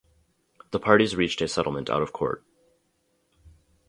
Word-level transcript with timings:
The 0.71 0.79
parties 0.79 1.15
reached 1.15 1.41
a 1.43 1.47
settlement 1.47 1.87
out 1.87 2.01
of 2.01 2.11
court. 2.11 2.43